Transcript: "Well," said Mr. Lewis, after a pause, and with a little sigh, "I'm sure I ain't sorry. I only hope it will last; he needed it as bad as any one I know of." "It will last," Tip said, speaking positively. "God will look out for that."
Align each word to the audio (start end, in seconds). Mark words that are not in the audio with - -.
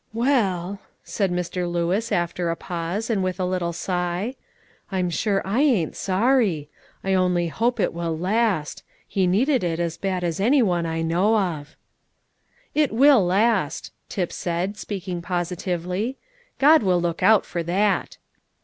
"Well," 0.13 0.79
said 1.03 1.31
Mr. 1.31 1.71
Lewis, 1.71 2.11
after 2.11 2.49
a 2.49 2.55
pause, 2.55 3.07
and 3.07 3.23
with 3.23 3.39
a 3.39 3.45
little 3.45 3.71
sigh, 3.71 4.33
"I'm 4.91 5.11
sure 5.11 5.45
I 5.45 5.59
ain't 5.61 5.95
sorry. 5.95 6.69
I 7.03 7.13
only 7.13 7.49
hope 7.49 7.79
it 7.79 7.93
will 7.93 8.17
last; 8.17 8.81
he 9.07 9.27
needed 9.27 9.63
it 9.63 9.79
as 9.79 9.97
bad 9.97 10.23
as 10.23 10.39
any 10.39 10.63
one 10.63 10.87
I 10.87 11.03
know 11.03 11.37
of." 11.37 11.75
"It 12.73 12.91
will 12.91 13.23
last," 13.23 13.93
Tip 14.09 14.33
said, 14.33 14.75
speaking 14.75 15.21
positively. 15.21 16.17
"God 16.57 16.81
will 16.81 16.99
look 16.99 17.21
out 17.21 17.45
for 17.45 17.61
that." 17.61 18.17